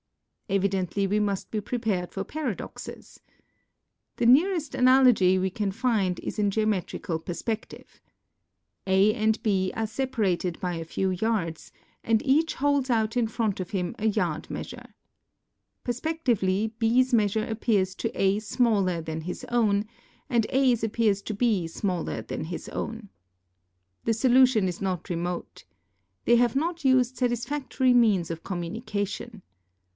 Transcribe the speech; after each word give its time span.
Evidently 0.49 1.07
we 1.07 1.19
must 1.19 1.49
be 1.51 1.61
prepared 1.61 2.11
for 2.11 2.25
paradoxes. 2.25 3.21
The 4.17 4.25
nearest 4.25 4.75
analogy 4.75 5.37
we 5.39 5.49
can 5.49 5.71
find 5.71 6.19
is 6.19 6.37
in 6.39 6.51
geometrical 6.51 7.19
perspective. 7.19 8.01
A 8.85 9.13
and 9.13 9.41
B 9.43 9.71
are 9.75 9.87
separated 9.87 10.59
by 10.59 10.73
a 10.73 10.83
few 10.83 11.11
yards, 11.11 11.71
and 12.03 12.21
each 12.25 12.55
holds 12.55 12.89
out 12.89 13.15
in 13.15 13.27
front 13.27 13.59
of 13.61 13.69
him 13.71 13.95
a 13.99 14.07
yard 14.07 14.49
measure. 14.49 14.93
Perspectively 15.85 16.73
Hs 16.81 17.13
measure 17.13 17.45
appears 17.45 17.95
to 17.95 18.09
A 18.19 18.39
smaller 18.39 18.99
than 19.01 19.21
his 19.21 19.45
own, 19.45 19.85
and 20.29 20.45
A's 20.49 20.83
appears 20.83 21.21
to 21.21 21.33
B 21.35 21.65
smaller 21.67 22.23
than 22.23 22.45
his 22.45 22.67
own. 22.69 23.07
The 24.03 24.13
solution 24.15 24.67
is 24.67 24.81
not 24.81 25.09
remote. 25.09 25.63
They 26.25 26.35
have 26.37 26.55
not 26.57 26.83
used 26.83 27.17
satisfactory 27.17 27.93
means 27.93 28.29
of 28.31 28.43
communication. 28.43 29.43